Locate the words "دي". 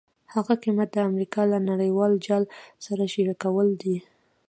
3.81-3.97